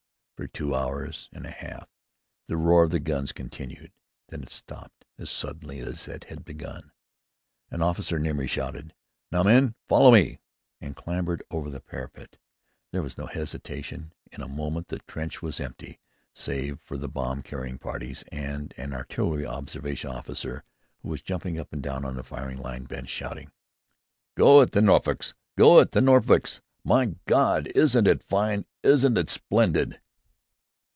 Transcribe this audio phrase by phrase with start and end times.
[0.41, 1.87] For two hours and a half
[2.47, 3.91] the roar of guns continued.
[4.29, 6.91] Then it stopped as suddenly as it had begun.
[7.69, 8.95] An officer near me shouted,
[9.31, 9.75] "Now, men!
[9.87, 10.39] Follow me!"
[10.79, 12.39] and clambered over the parapet.
[12.91, 14.13] There was no hesitation.
[14.31, 15.99] In a moment the trench was empty
[16.33, 20.63] save for the bomb carrying parties and an artillery observation officer,
[21.03, 23.51] who was jumping up and down on the firing bench, shouting
[24.33, 25.35] "Go it, the Norfolks!
[25.55, 26.61] Go it, the Norfolks!
[26.83, 27.67] My God!
[27.75, 28.65] Isn't it fine!
[28.81, 30.01] Isn't it splendid!"